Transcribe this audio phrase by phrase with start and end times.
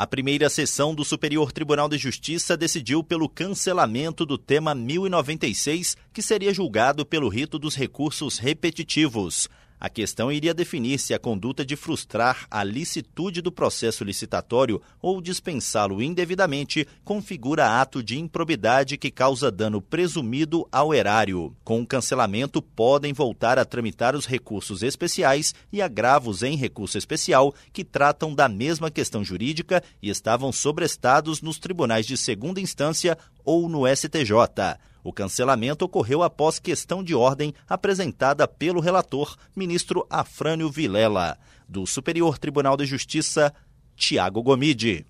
[0.00, 6.22] A primeira sessão do Superior Tribunal de Justiça decidiu pelo cancelamento do tema 1096, que
[6.22, 9.48] seria julgado pelo rito dos recursos repetitivos.
[9.80, 15.20] A questão iria definir se a conduta de frustrar a licitude do processo licitatório ou
[15.20, 21.54] dispensá-lo indevidamente configura ato de improbidade que causa dano presumido ao erário.
[21.62, 27.54] Com o cancelamento, podem voltar a tramitar os recursos especiais e agravos em recurso especial
[27.72, 33.16] que tratam da mesma questão jurídica e estavam sobrestados nos tribunais de segunda instância
[33.48, 34.76] ou no STJ.
[35.02, 41.38] O cancelamento ocorreu após questão de ordem apresentada pelo relator, ministro Afrânio Vilela.
[41.66, 43.54] Do Superior Tribunal de Justiça,
[43.96, 45.06] Tiago Gomide.